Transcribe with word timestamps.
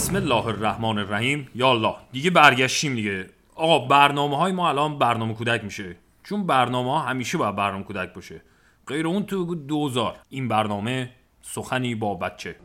بسم 0.00 0.16
الله 0.16 0.46
الرحمن 0.46 0.98
الرحیم. 0.98 1.48
یا 1.54 1.70
الله 1.70 1.94
دیگه 2.12 2.30
برگشتیم 2.30 2.94
دیگه. 2.94 3.26
آقا 3.54 3.78
برنامه 3.78 4.36
های 4.36 4.52
ما 4.52 4.68
الان 4.68 4.98
برنامه 4.98 5.34
کودک 5.34 5.64
میشه. 5.64 5.96
چون 6.24 6.46
برنامه 6.46 6.90
ها 6.90 6.98
همیشه 6.98 7.38
باید 7.38 7.56
برنامه 7.56 7.84
کودک 7.84 8.14
باشه. 8.14 8.42
غیر 8.86 9.06
اون 9.06 9.26
تو 9.26 9.54
دوزار. 9.54 10.16
این 10.28 10.48
برنامه 10.48 11.10
سخنی 11.42 11.94
با 11.94 12.14
بچه. 12.14 12.56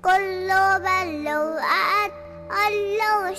الله 2.50 3.36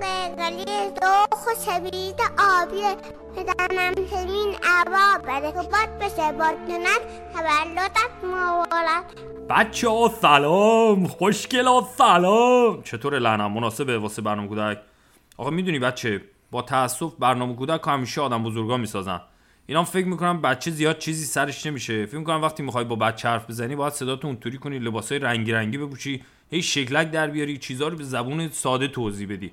قیقلی 0.00 0.90
دو 1.02 1.36
خوشبید 1.36 2.20
آبیه 2.38 2.96
پدرم 3.36 3.94
سمین 3.94 4.54
عبا 4.64 5.18
بده. 5.28 5.52
که 5.52 5.56
باد 5.56 5.98
بشه 6.00 6.32
بادنت 6.32 7.00
تولدت 7.32 8.24
مبارک. 8.24 9.04
بچه 9.50 9.88
ها 9.88 10.10
سلام 10.20 11.06
خوشگل 11.06 11.66
ها 11.66 11.88
سلام. 11.96 12.82
چطور 12.82 13.18
لعنم 13.18 13.52
مناسبه 13.52 13.98
واسه 13.98 14.22
برنامه 14.22 14.48
کودک؟ 14.48 14.78
آقا 15.36 15.50
می‌دونی 15.50 15.78
بچه 15.78 16.20
با 16.50 16.62
تاسف 16.62 17.12
برنامه 17.18 17.54
کودک 17.54 17.80
همیشه 17.86 18.20
آدم 18.20 18.42
بزرگا 18.42 18.76
می‌سازن. 18.76 19.20
اینا 19.66 19.84
فکر 19.84 20.06
می‌کنم 20.06 20.40
بچه 20.40 20.70
زیاد 20.70 20.98
چیزی 20.98 21.24
سرش 21.24 21.66
نمیشه. 21.66 22.06
فکر 22.06 22.18
می‌کنم 22.18 22.42
وقتی 22.42 22.62
می‌خوای 22.62 22.84
با 22.84 22.96
بچه 22.96 23.28
حرف 23.28 23.50
بزنی 23.50 23.76
باید 23.76 23.92
صداتو 23.92 24.28
اونطوری 24.28 24.58
کنی 24.58 24.78
لباسای 24.78 25.18
رنگی 25.18 25.52
رنگی 25.52 25.78
بپوشی 25.78 26.22
هی 26.50 26.62
شکلک 26.62 27.10
در 27.10 27.26
بیاری 27.26 27.58
چیزا 27.58 27.88
رو 27.88 27.96
به 27.96 28.04
زبون 28.04 28.48
ساده 28.48 28.88
توضیح 28.88 29.28
بدی. 29.28 29.52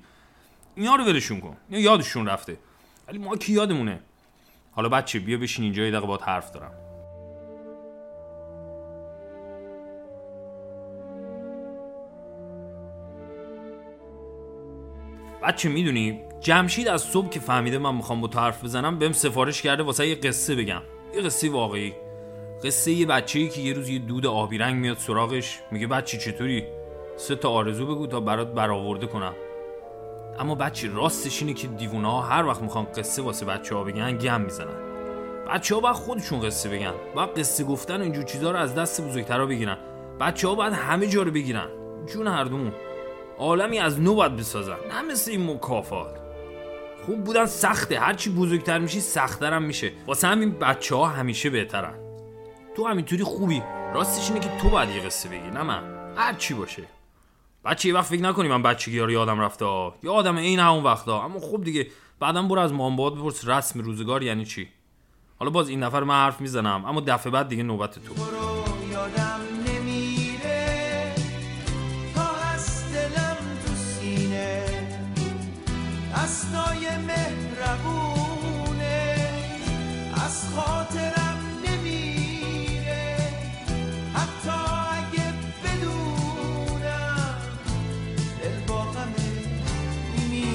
اینا 0.76 0.94
رو 0.94 1.04
ولشون 1.04 1.40
کن. 1.40 1.56
اینا 1.68 1.82
یادشون 1.82 2.26
رفته. 2.26 2.56
ولی 3.08 3.18
ما 3.18 3.36
کی 3.36 3.52
یادمونه. 3.52 4.00
حالا 4.72 4.88
بچه 4.88 5.18
بیا 5.18 5.38
بشین 5.38 5.64
اینجا 5.64 5.82
یه 5.82 5.90
دقیقه 5.90 6.06
باهات 6.06 6.28
حرف 6.28 6.52
دارم. 6.52 6.72
بچه 15.42 15.68
می‌دونی 15.68 16.20
جمشید 16.40 16.88
از 16.88 17.02
صبح 17.02 17.28
که 17.28 17.40
فهمیده 17.40 17.78
من 17.78 17.94
می‌خوام 17.94 18.20
با 18.20 18.28
تو 18.28 18.38
حرف 18.38 18.64
بزنم 18.64 18.98
بهم 18.98 19.12
سفارش 19.12 19.62
کرده 19.62 19.82
واسه 19.82 20.08
یه 20.08 20.14
قصه 20.14 20.54
بگم. 20.54 20.82
یه 21.14 21.20
قصه 21.20 21.50
واقعی. 21.50 21.92
قصه 22.64 22.92
یه 22.92 23.06
بچه‌ای 23.06 23.48
که 23.48 23.60
یه 23.60 23.72
روز 23.72 23.88
یه 23.88 23.98
دود 23.98 24.26
آبی 24.26 24.58
رنگ 24.58 24.76
میاد 24.76 24.98
سراغش. 24.98 25.60
میگه 25.70 25.86
بچه 25.86 26.18
چطوری؟ 26.18 26.64
سه 27.16 27.36
تا 27.36 27.50
آرزو 27.50 27.86
بگو 27.86 28.06
تا 28.06 28.20
برات 28.20 28.54
برآورده 28.54 29.06
کنم. 29.06 29.34
اما 30.38 30.54
بچه 30.54 30.88
راستش 30.88 31.42
اینه 31.42 31.54
که 31.54 31.66
دیوونه 31.66 32.10
ها 32.10 32.20
هر 32.22 32.46
وقت 32.46 32.62
می‌خوان 32.62 32.84
قصه 32.84 33.22
واسه 33.22 33.46
بچه 33.46 33.74
ها 33.74 33.84
بگن 33.84 34.18
گم 34.18 34.40
می‌زنن. 34.40 34.84
بچه 35.48 35.74
ها 35.74 35.80
باید 35.80 35.96
خودشون 35.96 36.40
قصه 36.40 36.68
بگن. 36.68 36.92
باید 37.14 37.38
قصه 37.38 37.64
گفتن 37.64 38.00
و 38.00 38.02
اینجور 38.02 38.24
چیزها 38.24 38.50
رو 38.50 38.58
از 38.58 38.74
دست 38.74 39.00
بزرگترا 39.00 39.46
بگیرن. 39.46 39.78
بچه 40.20 40.48
ها 40.48 40.54
باید 40.54 40.72
همه 40.72 41.06
جا 41.06 41.22
رو 41.22 41.30
بگیرن. 41.30 41.68
جون 42.06 42.26
هر 42.26 42.44
دومون. 42.44 42.72
عالمی 43.38 43.78
از 43.78 44.00
نو 44.00 44.14
باید 44.14 44.36
بسازن. 44.36 44.76
نه 44.90 45.02
مثل 45.02 45.30
این 45.30 45.50
مکافات. 45.50 46.20
خوب 47.06 47.24
بودن 47.24 47.46
سخته. 47.46 47.98
هرچی 47.98 48.30
بزرگتر 48.30 48.78
میشی 48.78 49.00
سختترم 49.00 49.62
میشه. 49.62 49.92
واسه 50.06 50.28
همین 50.28 50.58
بچه 50.58 50.96
ها 50.96 51.06
همیشه 51.06 51.50
بهترن. 51.50 51.94
تو 52.76 52.86
همینطوری 52.86 53.24
خوبی. 53.24 53.62
راستش 53.94 54.28
اینه 54.28 54.40
که 54.40 54.50
تو 54.62 54.68
باید 54.68 54.90
یه 54.90 55.00
قصه 55.00 55.28
بگی 55.28 55.50
نه 55.50 55.62
من. 55.62 56.14
هر 56.16 56.34
چی 56.34 56.54
باشه. 56.54 56.82
بچه 57.64 57.88
یه 57.88 57.94
وقت 57.94 58.04
فکر 58.04 58.22
نکنی 58.22 58.48
من 58.48 58.62
بچگی 58.62 58.98
رو 58.98 59.10
یادم 59.10 59.40
رفته؟ 59.40 59.64
ها 59.64 59.94
یا 60.02 60.12
آدم 60.12 60.36
این 60.36 60.58
همون 60.58 60.84
وقتا. 60.84 61.22
اما 61.22 61.40
خب 61.40 61.64
دیگه 61.64 61.86
بعدا 62.20 62.42
برو 62.42 62.60
از 62.60 62.72
مامباد 62.72 63.14
بپرس 63.14 63.48
رسم 63.48 63.80
روزگار 63.80 64.22
یعنی 64.22 64.44
چی؟ 64.44 64.68
حالا 65.38 65.50
باز 65.50 65.68
این 65.68 65.82
نفر 65.82 66.02
من 66.02 66.14
حرف 66.14 66.40
می‌زنم 66.40 66.84
اما 66.84 67.00
دفعه 67.00 67.32
بعد 67.32 67.48
دیگه 67.48 67.62
نوبت 67.62 67.94
تو. 67.94 68.14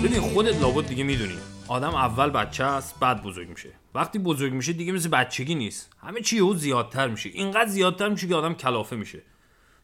ببین 0.03 0.21
خودت 0.21 0.61
لابد 0.61 0.87
دیگه 0.87 1.03
می‌دونی. 1.03 1.37
آدم 1.67 1.95
اول 1.95 2.29
بچه 2.29 2.63
است 2.63 2.99
بعد 2.99 3.23
بزرگ 3.23 3.49
میشه. 3.49 3.69
وقتی 3.95 4.19
بزرگ 4.19 4.53
میشه 4.53 4.73
دیگه 4.73 4.91
مثل 4.91 5.09
بچگی 5.09 5.55
نیست. 5.55 5.89
همه 6.01 6.21
چی 6.21 6.35
یهو 6.35 6.53
زیادتر 6.53 7.07
میشه. 7.07 7.29
اینقدر 7.29 7.69
زیادتر 7.69 8.09
میشه 8.09 8.27
که 8.27 8.35
آدم 8.35 8.53
کلافه 8.53 8.95
میشه. 8.95 9.21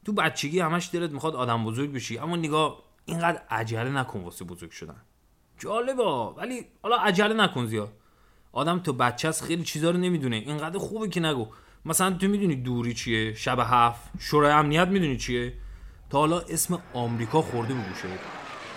تو 0.05 0.13
بچگی 0.13 0.59
همش 0.59 0.89
دلت 0.93 1.11
می‌خواد 1.11 1.35
آدم 1.35 1.65
بزرگ 1.65 1.91
بشی 1.91 2.17
اما 2.17 2.35
نگاه 2.35 2.83
اینقدر 3.05 3.41
عجله 3.49 3.89
نکن 3.89 4.19
واسه 4.19 4.45
بزرگ 4.45 4.71
شدن. 4.71 5.01
جالبه. 5.59 6.03
ولی 6.37 6.65
حالا 6.83 6.95
عجله 6.95 7.33
نکن 7.33 7.65
زیاد. 7.65 7.93
آدم 8.51 8.79
تو 8.79 8.93
بچه 8.93 9.27
است 9.27 9.43
خیلی 9.43 9.63
چیزا 9.63 9.91
رو 9.91 9.97
نمی‌دونه. 9.97 10.35
اینقدر 10.35 10.79
خوبه 10.79 11.09
که 11.09 11.19
نگو. 11.19 11.47
مثلا 11.85 12.11
تو 12.11 12.27
می‌دونی 12.27 12.55
دوری 12.55 12.93
چیه؟ 12.93 13.33
شب 13.33 13.59
هفت. 13.59 14.11
شورای 14.19 14.51
امنیت 14.51 14.87
می‌دونی 14.87 15.17
چیه؟ 15.17 15.53
تا 16.09 16.19
حالا 16.19 16.39
اسم 16.39 16.79
آمریکا 16.93 17.41
خورده 17.41 17.73
به 17.73 17.81
گوشه 17.81 18.07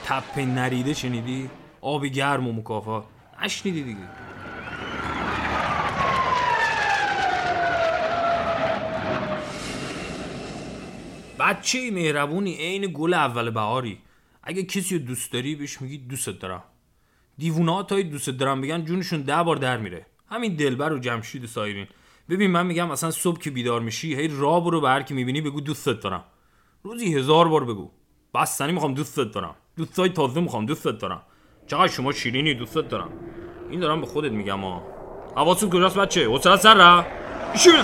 تپه 0.08 0.44
نریده 0.44 0.94
شنیدی؟ 0.94 1.50
آب 1.80 2.06
گرم 2.06 2.48
و 2.48 2.52
مکافات. 2.52 3.04
نشنیدی 3.42 3.82
دیگه. 3.82 4.08
بچه 11.38 11.90
مهربونی 11.90 12.54
عین 12.54 12.90
گل 12.94 13.14
اول 13.14 13.50
بهاری. 13.50 13.98
اگه 14.42 14.62
کسی 14.62 14.98
رو 14.98 15.04
دوست 15.04 15.32
داری 15.32 15.54
بهش 15.54 15.80
میگی 15.80 15.98
دوست 15.98 16.28
دارم. 16.28 16.62
دیوونه 17.38 17.72
ها 17.72 17.82
تا 17.82 18.02
دوست 18.02 18.30
دارم 18.30 18.60
بگن 18.60 18.84
جونشون 18.84 19.22
ده 19.22 19.42
بار 19.42 19.56
در 19.56 19.76
میره. 19.76 20.06
همین 20.30 20.54
دلبر 20.54 20.92
و 20.92 20.98
جمشید 20.98 21.46
سایرین. 21.46 21.86
ببین 22.28 22.50
من 22.50 22.66
میگم 22.66 22.90
اصلا 22.90 23.10
صبح 23.10 23.38
که 23.40 23.50
بیدار 23.50 23.80
میشی 23.80 24.14
هی 24.14 24.28
راه 24.28 24.64
برو 24.64 24.80
به 24.80 24.88
هر 24.88 25.02
کی 25.02 25.14
می‌بینی 25.14 25.40
بگو 25.40 25.60
دوستت 25.60 26.00
دارم. 26.00 26.24
روزی 26.82 27.14
هزار 27.14 27.48
بار 27.48 27.64
بگو. 27.64 27.90
بستنی 28.34 28.72
می‌خوام 28.72 28.94
دوستت 28.94 29.32
دارم. 29.32 29.54
دوستای 29.78 30.08
تازه 30.08 30.40
می‌خوام 30.40 30.66
دوستت 30.66 30.98
دارم. 30.98 31.22
چقدر 31.66 31.86
شما 31.86 32.12
شیرینی 32.12 32.54
دوستت 32.54 32.88
دارم. 32.88 33.10
این 33.70 33.80
دارم 33.80 34.00
به 34.00 34.06
خودت 34.06 34.32
میگم 34.32 34.60
ها 34.60 34.82
حواست 35.36 35.68
کجاست 35.68 35.98
بچه؟ 35.98 36.26
حوصله 36.26 36.56
سر 36.56 36.74
را 36.74 37.04
ایشون. 37.52 37.74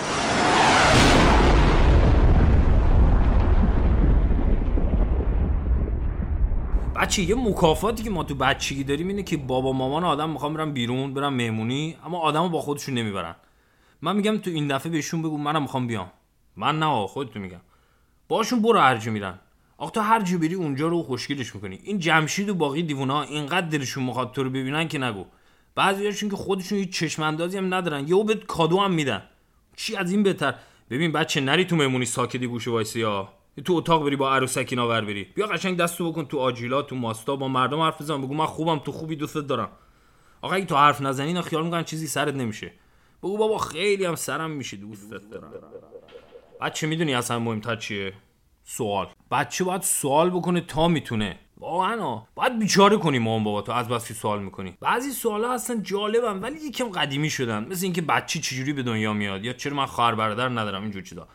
بچه 6.97 7.22
یه 7.22 7.34
مکافاتی 7.34 8.03
که 8.03 8.11
ما 8.11 8.25
تو 8.25 8.34
بچگی 8.34 8.84
داریم 8.84 9.09
اینه 9.09 9.22
که 9.22 9.37
بابا 9.37 9.72
مامان 9.72 10.05
آدم 10.05 10.31
می‌خوام 10.31 10.55
برم 10.55 10.72
بیرون 10.72 11.15
برم 11.15 11.34
مهمونی 11.34 11.97
اما 12.06 12.19
آدمو 12.19 12.49
با 12.49 12.61
خودشون 12.61 12.94
نمی‌برن. 12.94 13.34
من 14.03 14.16
میگم 14.16 14.38
تو 14.38 14.50
این 14.50 14.69
دفعه 14.69 14.93
بهشون 14.93 15.22
بگو 15.22 15.38
منم 15.38 15.62
می‌خوام 15.62 15.87
بیام. 15.87 16.11
من 16.56 16.78
نه 16.78 17.06
خودتون 17.06 17.43
میگم. 17.43 17.61
باشون 18.28 18.62
برو 18.62 18.78
هر 18.78 18.97
جا 18.97 19.12
میرن. 19.12 19.38
آخه 19.84 19.92
تو 19.92 20.00
هر 20.00 20.22
جا 20.22 20.38
بری 20.38 20.54
اونجا 20.54 20.88
رو 20.88 21.02
خوشگلش 21.02 21.54
می‌کنی. 21.54 21.80
این 21.82 21.98
جمشید 21.98 22.48
و 22.48 22.54
باقی 22.54 22.82
دیوونا 22.82 23.22
اینقدر 23.22 23.66
دلشون 23.66 24.04
می‌خواد 24.04 24.32
تو 24.32 24.42
رو 24.42 24.50
ببینن 24.50 24.88
که 24.88 24.98
نگو. 24.98 25.24
بعضیاشون 25.74 26.30
که 26.30 26.36
خودشون 26.36 26.78
هیچ 26.78 26.98
چشم 26.98 27.22
اندازی 27.22 27.58
هم 27.58 27.74
ندارن 27.74 28.08
یهو 28.08 28.24
بهت 28.24 28.46
کادو 28.46 28.80
هم 28.80 28.92
میدن. 28.92 29.22
چی 29.76 29.96
از 29.96 30.10
این 30.10 30.22
بهتر؟ 30.22 30.54
ببین 30.90 31.12
بچه 31.12 31.40
نری 31.40 31.64
تو 31.64 31.76
مهمونی 31.76 32.04
ساکتی 32.04 32.46
گوشه 32.46 32.70
وایسی 32.70 33.02
ها. 33.02 33.32
تو 33.64 33.72
اتاق 33.72 34.04
بری 34.04 34.16
با 34.16 34.34
عروسکی 34.34 34.76
ناور 34.76 35.00
بری. 35.00 35.24
بیا 35.24 35.46
قشنگ 35.46 35.76
دستو 35.76 36.12
بکن 36.12 36.24
تو 36.24 36.38
آجیلا 36.38 36.82
تو 36.82 36.96
ماستا 36.96 37.36
با 37.36 37.48
مردم 37.48 37.80
حرف 37.80 38.00
بزن. 38.00 38.22
بگو 38.22 38.34
من 38.34 38.46
خوبم 38.46 38.78
تو 38.78 38.92
خوبی 38.92 39.16
دوستت 39.16 39.46
دارم. 39.46 39.68
آقا 40.42 40.54
اگه 40.54 40.64
تو 40.64 40.76
حرف 40.76 41.00
نزنی 41.00 41.26
اینا 41.26 41.42
خیال 41.42 41.64
می‌کنن 41.64 41.84
چیزی 41.84 42.06
سرت 42.06 42.34
نمیشه. 42.34 42.72
بگو 43.22 43.38
بابا 43.38 43.58
خیلی 43.58 44.04
هم 44.04 44.14
سرم 44.14 44.50
میشه 44.50 44.76
دوستت 44.76 45.30
دارم. 45.30 45.52
بچه 46.60 46.87
می‌دونی 46.87 47.14
اصلا 47.14 47.38
مهمتر 47.38 47.76
چیه؟ 47.76 48.12
سوال. 48.64 49.06
بچه 49.31 49.64
باید 49.64 49.82
سوال 49.82 50.31
بکنه 50.31 50.61
تا 50.61 50.88
می‌تونه؟ 50.88 51.38
واقعا. 51.58 52.22
باید 52.34 52.58
بیچاره 52.58 52.96
کنی 52.96 53.19
مامان 53.19 53.44
بابا 53.44 53.62
تو 53.62 53.72
از 53.72 53.88
بس 53.88 54.08
که 54.08 54.14
سوال 54.14 54.43
می‌کنی. 54.43 54.76
بعضی 54.81 55.11
سوالا 55.11 55.52
هستن 55.52 55.82
جالبن 55.82 56.40
ولی 56.40 56.61
یکم 56.66 56.88
قدیمی 56.88 57.31
شدن. 57.31 57.64
مثل 57.64 57.84
اینکه 57.84 58.02
بچه 58.02 58.40
چجوری 58.40 58.72
به 58.72 58.82
دنیا 58.82 59.12
میاد 59.12 59.44
یا 59.44 59.52
چرا 59.52 59.75
من 59.76 59.87
خواهر 59.87 60.14
برادر 60.14 60.49
ندارم 60.49 60.82
اینجور 60.82 61.02
چیزا. 61.02 61.28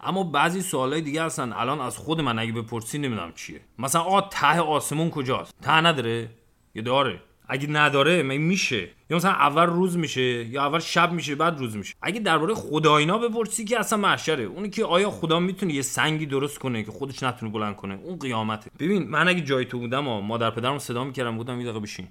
اما 0.00 0.22
بعضی 0.22 0.60
سوالای 0.60 1.00
دیگه 1.00 1.24
هستن 1.24 1.52
الان 1.52 1.80
از 1.80 1.96
خود 1.98 2.20
من 2.20 2.38
اگه 2.38 2.52
بپرسی 2.52 2.98
نمی‌دونم 2.98 3.32
چیه. 3.32 3.60
مثلا 3.78 4.00
آقا 4.00 4.20
ته 4.20 4.60
آسمون 4.60 5.10
کجاست؟ 5.10 5.54
ته 5.62 5.72
نداره؟ 5.72 6.30
یا 6.74 6.82
داره؟ 6.82 7.22
اگه 7.48 7.70
نداره 7.70 8.22
می 8.22 8.38
میشه؟ 8.38 8.88
یا 9.10 9.16
مثلا 9.16 9.30
اول 9.30 9.66
روز 9.66 9.96
میشه 9.96 10.22
یا 10.22 10.62
اول 10.62 10.78
شب 10.78 11.12
میشه 11.12 11.34
بعد 11.34 11.58
روز 11.58 11.76
میشه. 11.76 11.94
اگه 12.02 12.20
درباره 12.20 12.54
خدایینا 12.54 13.18
بپرسی 13.18 13.64
که 13.64 13.78
اصلا 13.78 13.98
محشره. 13.98 14.44
اونی 14.44 14.70
که 14.70 14.84
آیا 14.84 15.10
خدا 15.10 15.40
می‌تونه 15.40 15.74
یه 15.74 15.82
سنگی 15.82 16.26
درست 16.26 16.58
کنه 16.58 16.82
که 16.82 16.90
خودش 16.90 17.22
نتونه 17.22 17.52
بلند 17.52 17.76
کنه؟ 17.76 17.98
اون 18.04 18.18
قیامته. 18.18 18.70
ببین 18.78 19.08
من 19.08 19.28
اگه 19.28 19.40
جای 19.40 19.64
تو 19.64 19.78
بودم 19.78 20.08
و 20.08 20.20
مادر 20.20 20.50
پدرم 20.50 20.78
صدا 20.78 21.04
می‌کردم 21.04 21.36
بودم 21.36 21.60
یه 21.60 21.72
بشین. 21.72 22.08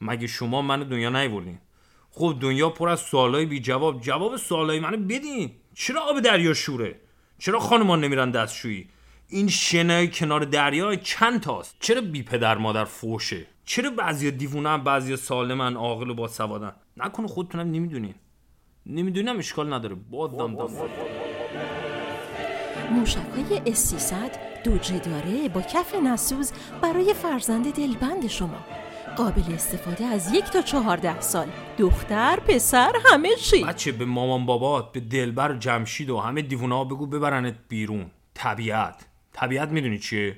مگه 0.00 0.26
شما 0.26 0.62
منو 0.62 0.84
دنیا 0.84 1.10
نیوردین؟ 1.10 1.58
خب 2.10 2.36
دنیا 2.40 2.70
پر 2.70 2.88
از 2.88 3.00
سوالای 3.00 3.46
بی 3.46 3.60
جواب 3.60 4.00
جواب 4.00 4.36
سوالای 4.36 4.80
منو 4.80 4.96
بدین. 4.96 5.50
چرا 5.74 6.00
آب 6.00 6.20
دریا 6.20 6.54
شوره؟ 6.54 7.00
چرا 7.38 7.60
خانمان 7.60 8.00
نمیرن 8.00 8.30
دستشویی؟ 8.30 8.88
این 9.28 9.48
شنای 9.48 10.08
کنار 10.08 10.44
دریا 10.44 10.96
چند 10.96 11.40
تاست؟ 11.40 11.76
چرا 11.80 12.00
بی 12.00 12.22
پدر 12.22 12.58
مادر 12.58 12.84
فوشه؟ 12.84 13.46
چرا 13.70 13.90
بعضیا 13.90 14.30
دیوونن 14.30 14.76
بعضیا 14.76 15.16
سالمن 15.16 15.76
عاقل 15.76 16.10
و 16.10 16.14
با 16.14 16.28
سوادن 16.28 16.72
نکنه 16.96 17.26
خودتونم 17.26 17.70
نمی‌دونین. 17.70 18.14
نمی‌دونم 18.86 19.38
اشکال 19.38 19.72
نداره. 19.72 19.94
بادم 19.94 20.56
دام 20.56 20.70
موشک 22.90 23.18
های 23.36 23.62
اس 23.66 24.12
دوجه 24.64 24.98
داره 24.98 25.48
با 25.48 25.62
کف 25.62 25.94
نسوز 25.94 26.52
برای 26.82 27.14
فرزند 27.14 27.74
دلبند 27.74 28.26
شما. 28.26 28.64
قابل 29.16 29.54
استفاده 29.54 30.04
از 30.04 30.34
یک 30.34 30.44
تا 30.44 30.62
چهارده 30.62 31.20
سال. 31.20 31.48
دختر 31.78 32.40
پسر 32.40 32.92
همه 33.12 33.36
چی. 33.36 33.64
بچه 33.64 33.92
به 33.92 34.04
مامان 34.04 34.46
بابات 34.46 34.92
به 34.92 35.00
دلبر 35.00 35.56
جمشید 35.56 36.10
و 36.10 36.18
همه 36.18 36.42
دیوونه 36.42 36.74
ها 36.74 36.84
بگو 36.84 37.06
ببرنت 37.06 37.54
بیرون. 37.68 38.10
طبیعت. 38.34 39.06
طبیعت 39.32 39.68
می‌دونی 39.68 39.98
چیه؟ 39.98 40.36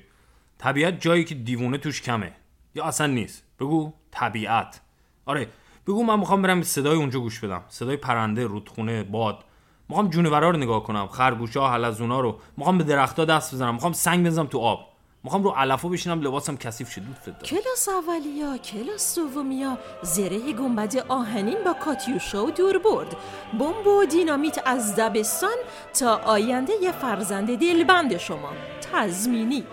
طبیعت 0.57 1.01
جایی 1.01 1.23
که 1.23 1.35
دیوونه 1.35 1.77
توش 1.77 2.01
کمه. 2.01 2.31
یا 2.75 2.83
اصلا 2.83 3.07
نیست. 3.07 3.43
بگو 3.59 3.93
طبیعت. 4.11 4.81
آره 5.25 5.47
بگو 5.87 6.03
من 6.03 6.19
می‌خوام 6.19 6.41
برم 6.41 6.61
صدای 6.61 6.97
اونجا 6.97 7.19
گوش 7.19 7.39
بدم. 7.39 7.61
صدای 7.69 7.97
پرنده 7.97 8.47
رودخونه 8.47 9.03
باد. 9.03 9.43
می‌خوام 9.89 10.09
جونورا 10.09 10.49
رو 10.49 10.57
نگاه 10.57 10.83
کنم 10.83 11.07
خرگوشا 11.07 11.69
حلزونا 11.69 12.19
رو. 12.19 12.39
می‌خوام 12.57 12.77
به 12.77 12.83
درختها 12.83 13.25
دست 13.25 13.55
بزنم. 13.55 13.73
می‌خوام 13.73 13.93
سنگ 13.93 14.25
بزنم 14.25 14.47
تو 14.47 14.59
آب. 14.59 14.87
می‌خوام 15.23 15.43
رو 15.43 15.49
علفا 15.49 15.89
بشینم 15.89 16.21
لباسم 16.21 16.57
کثیف 16.57 16.91
شه. 16.91 17.01
دوست 17.01 17.43
کلاس 17.43 17.89
اولیا 17.89 18.57
کلاس 18.57 19.15
دومیا 19.15 19.77
زره 20.01 20.53
گنبد 20.53 20.97
آهنین 20.97 21.57
با 21.65 21.73
کاتیوشا 21.73 22.45
و 22.45 22.51
دور 22.51 22.77
برد. 22.77 23.15
بمب 23.59 23.87
و 23.87 24.05
دینامیت 24.05 24.61
از 24.65 24.95
دبستان 24.95 25.55
تا 25.99 26.15
آینده 26.15 26.73
یه 26.81 26.91
فرزند 26.91 27.59
دلبند 27.59 28.17
شما. 28.17 28.49
تضمینی. 28.93 29.63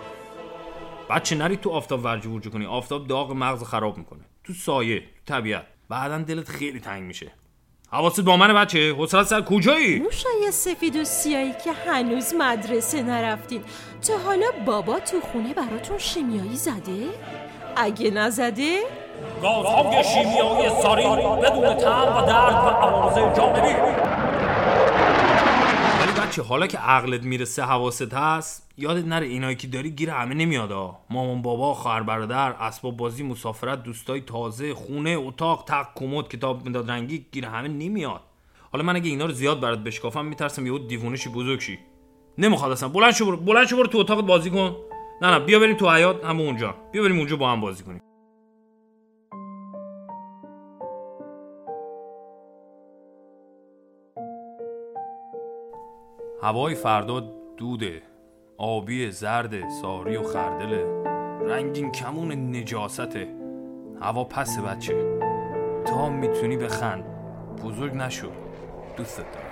بچه 1.11 1.35
نری 1.35 1.57
تو 1.57 1.69
آفتاب 1.69 2.05
ورجی 2.05 2.27
ورجی 2.27 2.49
کنی؟ 2.49 2.65
آفتاب 2.65 3.07
داغ 3.07 3.31
مغز 3.31 3.63
خراب 3.63 3.97
می‌کنه. 3.97 4.19
تو 4.43 4.53
سایه 4.53 4.99
تو 4.99 5.05
طبیعت. 5.33 5.65
بعدا 5.89 6.17
دلت 6.17 6.49
خیلی 6.49 6.79
تنگ 6.79 7.03
میشه. 7.03 7.31
حواست 7.91 8.21
با 8.21 8.37
منه 8.37 8.53
بچه. 8.53 8.95
حسرت 8.97 9.27
سر 9.27 9.41
کجایی؟ 9.41 9.99
موشای 9.99 10.51
سفید 10.51 10.95
و 10.95 11.03
سیایی 11.03 11.53
که 11.63 11.71
هنوز 11.71 12.33
مدرسه 12.39 13.01
نرفتین. 13.01 13.63
تا 14.07 14.17
حالا 14.17 14.45
بابا 14.65 14.99
تو 14.99 15.21
خونه 15.21 15.53
براتون 15.53 15.97
شیمیایی 15.97 16.55
زده؟ 16.55 17.05
اگه 17.75 18.11
نزده؟ 18.11 18.79
گازهای 19.41 20.03
شیمیایی 20.03 20.69
ساری 20.81 21.03
بدون 21.43 21.77
طعم 21.77 22.17
و 22.17 22.25
درد 22.25 22.53
و 22.53 22.67
عوارض 22.67 23.37
جانبی 23.37 24.10
بچه 26.31 26.43
حالا 26.43 26.67
که 26.67 26.77
عقلت 26.77 27.23
می‌رسه 27.23 27.63
حواست 27.63 28.13
هست 28.13 28.71
یادت 28.77 29.05
نره 29.05 29.27
اینایی 29.27 29.55
که 29.55 29.67
داری 29.67 29.89
گیر 29.89 30.09
همه 30.09 30.35
نمیادا 30.35 30.97
مامان 31.09 31.41
بابا 31.41 31.73
خواهر 31.73 32.03
برادر 32.03 32.51
اسباب 32.51 32.97
بازی 32.97 33.23
مسافرت 33.23 33.83
دوستای 33.83 34.21
تازه 34.21 34.73
خونه 34.73 35.09
اتاق 35.09 35.63
تق 35.67 35.87
کمد 35.95 36.27
کتاب 36.27 36.69
مداد 36.69 36.91
رنگی 36.91 37.25
گیر 37.31 37.45
همه 37.45 37.67
نمیاد. 37.67 38.21
حالا 38.71 38.83
من 38.83 38.95
اگه 38.95 39.09
اینا 39.09 39.25
رو 39.25 39.31
زیاد 39.31 39.59
برات 39.59 39.79
بشکافم 39.79 40.25
میترسم 40.25 40.65
یهو 40.65 40.77
دیوونشی 40.77 41.29
بزرگ 41.29 41.59
شی. 41.59 41.79
نمی‌خواد 42.37 42.71
اصلا. 42.71 42.89
بلند 42.89 43.13
شو 43.13 43.25
برو 43.25 43.37
بلند 43.37 43.67
شو 43.67 43.77
برو 43.77 43.87
تو 43.87 43.97
اتاقت 43.97 44.23
بازی 44.23 44.49
کن. 44.49 44.75
نه 45.21 45.31
نه 45.31 45.39
بیا 45.39 45.59
بریم 45.59 45.77
تو 45.77 45.89
حیات 45.89 46.25
هم 46.25 46.41
اونجا. 46.41 46.75
بیا 46.91 47.03
بریم 47.03 47.17
اونجا 47.17 47.35
با 47.35 47.51
هم 47.51 47.61
بازی 47.61 47.83
کنیم. 47.83 48.01
هوای 56.43 56.75
فردا 56.75 57.19
دوده 57.57 58.01
آبی 58.57 59.11
زرد 59.11 59.69
ساری 59.69 60.17
و 60.17 60.23
خردله 60.23 60.85
رنگین 61.41 61.91
کمون 61.91 62.31
نجاسته 62.31 63.27
هوا 64.01 64.23
پس 64.23 64.59
بچه. 64.59 65.19
تا 65.85 66.09
می‌تونی 66.09 66.57
بخند 66.57 67.03
بزرگ 67.63 67.95
نشو. 67.95 68.27
دوستت 68.97 69.25
دارم. 69.33 69.45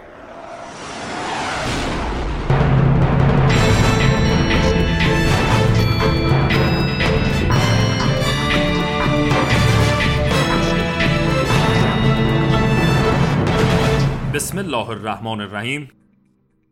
بسم 14.33 14.57
الله 14.57 14.89
الرحمن 14.89 15.41
الرحیم. 15.41 15.91